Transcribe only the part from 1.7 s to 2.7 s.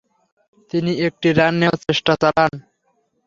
চেষ্টা চালান।